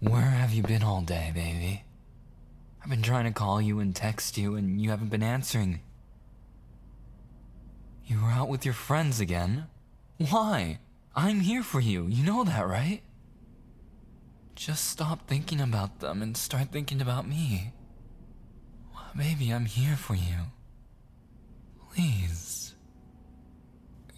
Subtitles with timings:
[0.00, 1.84] Where have you been all day, baby?
[2.82, 5.80] I've been trying to call you and text you, and you haven't been answering.
[8.06, 9.66] You were out with your friends again?
[10.16, 10.78] Why?
[11.14, 12.06] I'm here for you.
[12.08, 13.02] You know that, right?
[14.54, 17.72] Just stop thinking about them and start thinking about me.
[19.16, 20.52] Baby, I'm here for you.
[21.92, 22.74] Please.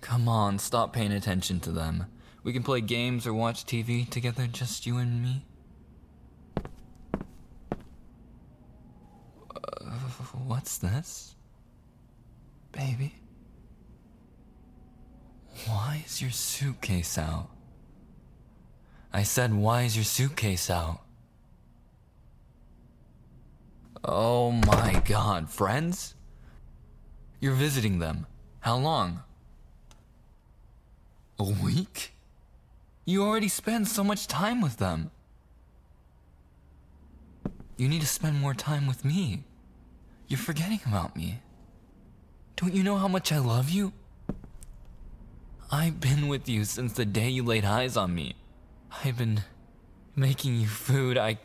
[0.00, 2.06] Come on, stop paying attention to them.
[2.42, 5.44] We can play games or watch TV together, just you and me.
[9.54, 9.98] Uh,
[10.46, 11.34] what's this?
[12.72, 13.14] Baby?
[15.66, 17.48] Why is your suitcase out?
[19.12, 21.00] I said, why is your suitcase out?
[24.04, 26.14] Oh my god, friends?
[27.40, 28.26] You're visiting them.
[28.60, 29.22] How long?
[31.38, 32.12] A week?
[33.04, 35.10] You already spend so much time with them.
[37.76, 39.44] You need to spend more time with me.
[40.28, 41.40] You're forgetting about me.
[42.56, 43.92] Don't you know how much I love you?
[45.70, 48.36] I've been with you since the day you laid eyes on me.
[49.04, 49.42] I've been
[50.14, 51.16] making you food.
[51.16, 51.38] I,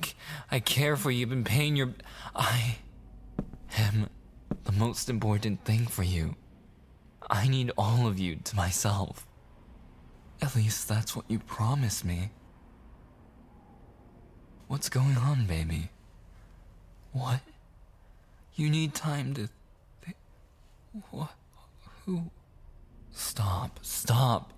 [0.51, 1.25] I care for you.
[1.25, 1.93] I've been paying your.
[2.35, 2.77] I
[3.77, 4.09] am
[4.65, 6.35] the most important thing for you.
[7.29, 9.25] I need all of you to myself.
[10.41, 12.31] At least that's what you promised me.
[14.67, 15.89] What's going on, baby?
[17.13, 17.39] What?
[18.55, 19.49] You need time to.
[20.05, 20.17] Th-
[21.11, 21.31] what?
[22.05, 22.31] Who?
[23.11, 24.53] Stop, stop.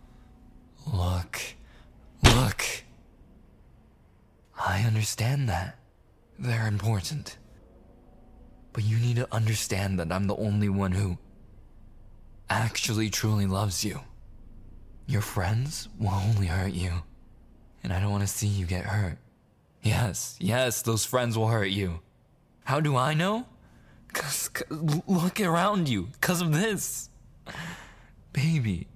[0.92, 1.42] Look,
[2.24, 2.64] look.
[4.58, 5.78] I understand that.
[6.38, 7.38] They're important.
[8.74, 11.18] But you need to understand that I'm the only one who
[12.50, 14.02] actually truly loves you.
[15.08, 16.92] Your friends will only hurt you.
[17.84, 19.18] And I don't want to see you get hurt.
[19.82, 22.00] Yes, yes, those friends will hurt you.
[22.64, 23.46] How do I know?
[24.16, 27.10] Cause, cause look around you, cause of this.
[28.32, 28.88] Baby,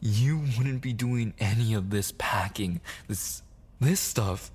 [0.00, 3.42] you wouldn't be doing any of this packing, this
[3.80, 4.50] this stuff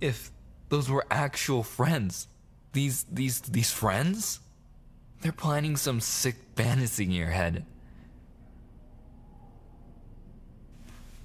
[0.00, 0.32] if
[0.70, 2.26] those were actual friends.
[2.72, 4.40] These these these friends?
[5.20, 7.64] They're planning some sick fantasy in your head.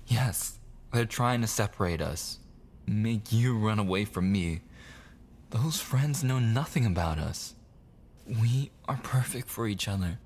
[0.06, 0.60] Yes,
[0.94, 2.38] they're trying to separate us.
[2.86, 4.62] Make you run away from me.
[5.50, 7.56] Those friends know nothing about us.
[8.28, 10.20] We are perfect for each other.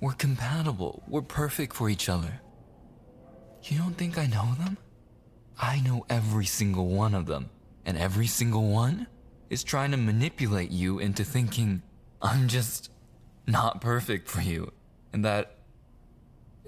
[0.00, 1.02] We're compatible.
[1.06, 2.40] We're perfect for each other.
[3.64, 4.78] You don't think I know them?
[5.60, 7.50] I know every single one of them,
[7.84, 9.06] and every single one
[9.50, 11.82] is trying to manipulate you into thinking
[12.20, 12.90] I'm just
[13.46, 14.72] not perfect for you,
[15.12, 15.56] and that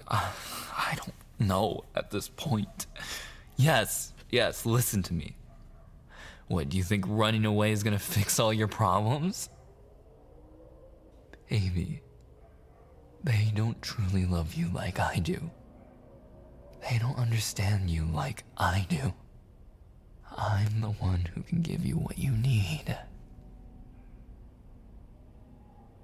[0.06, 0.30] uh,
[0.76, 2.86] I don't know at this point.
[3.56, 5.36] Yes, yes, listen to me.
[6.46, 9.50] What, do you think running away is gonna fix all your problems?
[11.48, 12.02] Baby,
[13.24, 15.50] they don't truly love you like I do.
[16.88, 19.14] They don't understand you like I do.
[20.36, 22.96] I'm the one who can give you what you need.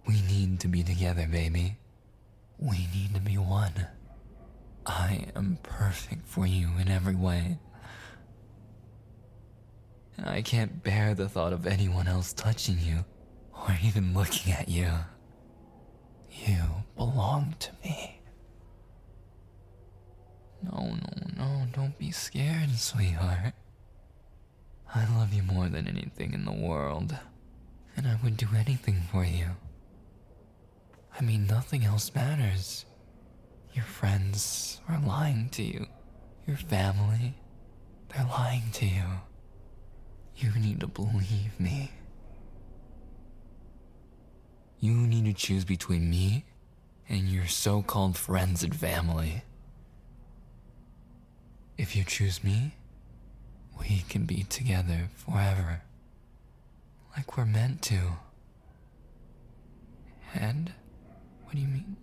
[0.06, 1.76] We need to be together, baby.
[2.58, 3.86] We need to be one.
[4.86, 7.58] I am perfect for you in every way.
[10.22, 13.04] I can't bear the thought of anyone else touching you
[13.52, 14.88] or even looking at you.
[16.34, 18.20] You belong to me.
[20.62, 23.54] No, no, no, don't be scared, sweetheart.
[24.94, 27.16] I love you more than anything in the world,
[27.96, 29.56] and I would do anything for you.
[31.18, 32.84] I mean, nothing else matters.
[33.72, 35.86] Your friends are lying to you.
[36.46, 37.34] Your family,
[38.08, 39.04] they're lying to you.
[40.36, 41.92] You need to believe me.
[44.84, 46.44] You need to choose between me
[47.08, 49.42] and your so called friends and family.
[51.78, 52.74] If you choose me,
[53.80, 55.80] we can be together forever.
[57.16, 57.98] Like we're meant to.
[60.34, 60.74] And?
[61.44, 61.96] What do you mean?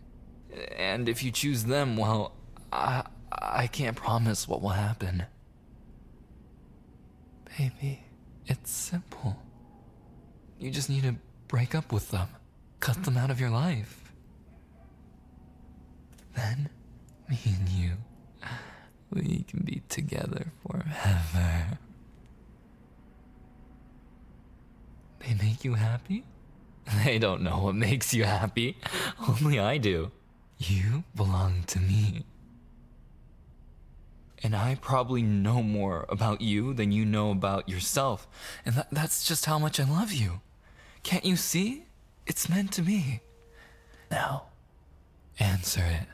[0.76, 2.34] And if you choose them, well,
[2.74, 5.26] I, I can't promise what will happen.
[7.60, 8.06] Baby,
[8.48, 9.40] it's simple.
[10.58, 11.18] You just need to
[11.48, 12.30] break up with them,
[12.82, 14.12] cut them out of your life.
[16.36, 16.70] Then,
[17.30, 17.92] me and you
[19.14, 21.78] we can be together forever.
[25.20, 26.26] They make you happy?
[27.06, 28.78] They don't know what makes you happy.
[29.28, 30.12] Only I do.
[30.58, 32.26] You belong to me.
[34.44, 38.28] And I probably know more about you than you know about yourself.
[38.66, 40.42] And that, that's just how much I love you.
[41.04, 41.86] Can't you see?
[42.26, 43.22] It's meant to be.
[44.10, 44.46] Now,
[45.40, 46.08] answer it.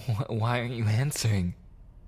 [0.00, 1.54] Wh- Why aren't you answering?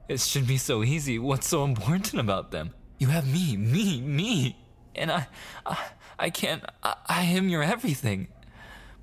[0.09, 1.19] It should be so easy.
[1.19, 2.71] What's so important about them?
[2.99, 4.57] You have me, me, me.
[4.95, 5.27] And I,
[5.65, 5.79] I,
[6.19, 8.29] I can't, I, I am your everything.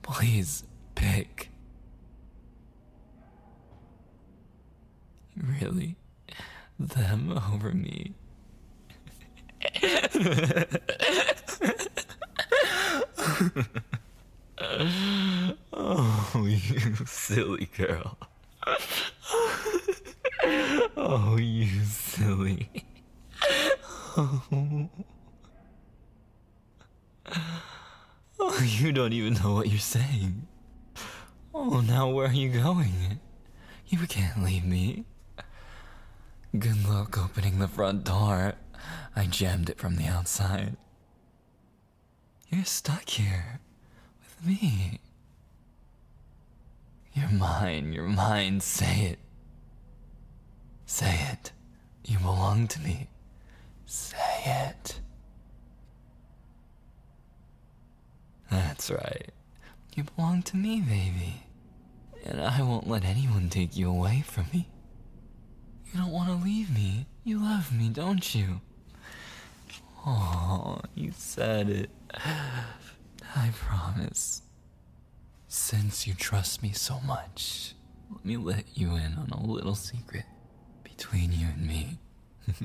[0.02, 0.64] Please,
[0.96, 1.50] pick.
[5.38, 5.96] Really?
[6.80, 8.14] Them over me?
[15.74, 18.18] Oh, you silly girl.
[20.96, 22.70] Oh, you silly.
[24.16, 24.90] Oh,
[28.64, 30.48] you don't even know what you're saying.
[31.54, 33.20] Oh, now where are you going?
[33.88, 35.06] You can't leave me.
[36.58, 38.54] Good luck opening the front door.
[39.16, 40.78] I jammed it from the outside.
[42.48, 43.60] You're stuck here
[44.20, 45.00] with me.
[47.14, 49.20] You're mine, you're mine, say it.
[50.86, 51.54] Say it.
[52.06, 53.08] You belong to me.
[53.88, 55.00] Say it.
[58.52, 59.32] That's right.
[59.96, 61.46] You belong to me, baby.
[62.24, 64.68] And I won't let anyone take you away from me.
[65.94, 67.06] You don't want to leave me.
[67.24, 68.62] You love me, don't you?
[70.08, 71.92] Oh, you said it.
[72.16, 74.42] I promise.
[75.48, 77.76] Since you trust me so much,
[78.12, 80.26] let me let you in on a little secret
[80.84, 82.00] between you and me.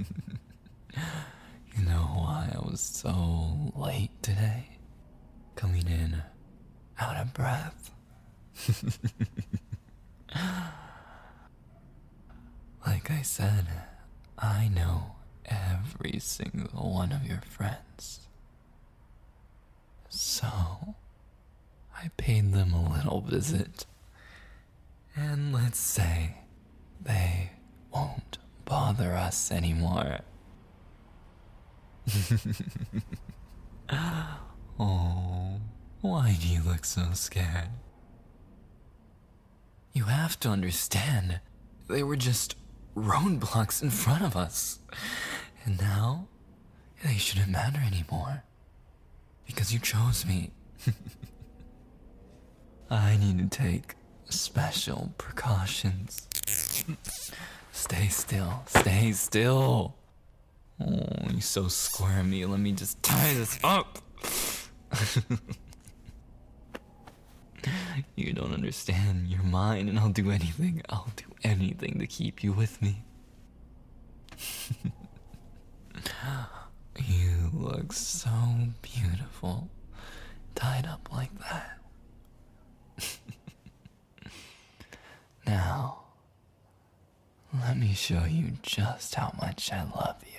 [1.77, 4.79] you know why I was so late today?
[5.55, 6.23] Coming in
[6.99, 7.91] out of breath.
[12.89, 13.67] like I said,
[14.39, 18.21] I know every single one of your friends.
[20.09, 20.49] So,
[21.95, 23.85] I paid them a little visit.
[25.15, 26.39] And let's say
[26.99, 27.51] they
[27.93, 30.21] won't bother us anymore.
[34.81, 35.61] oh,
[36.01, 37.69] why do you look so scared?
[39.93, 41.41] You have to understand,
[41.87, 42.55] they were just
[42.99, 44.79] roadblocks in front of us.
[45.65, 46.29] And now,
[47.05, 48.45] they shouldn't matter anymore.
[49.47, 50.51] Because you chose me.
[52.91, 53.95] I need to take
[54.29, 56.29] special precautions.
[57.73, 59.95] Stay still, stay still.
[60.81, 62.45] Oh, you're so squirmy.
[62.45, 63.99] Let me just tie this up.
[68.17, 69.29] you don't understand.
[69.29, 70.83] You're mine, and I'll do anything.
[70.89, 73.03] I'll do anything to keep you with me.
[77.07, 78.31] you look so
[78.83, 79.69] beautiful,
[80.55, 81.79] tied up like that.
[85.47, 86.01] now,
[87.63, 90.38] let me show you just how much I love you.